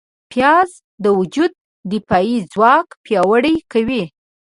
[0.31, 0.69] پیاز
[1.03, 1.51] د وجود
[1.93, 4.03] دفاعي ځواک پیاوړی کوي